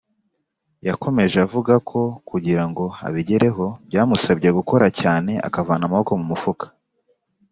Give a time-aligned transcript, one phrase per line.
[0.87, 1.99] Yakomeje avugako
[2.29, 6.65] kugirango abigereho byamusabye gukora cyane akavana amaboko mumufuka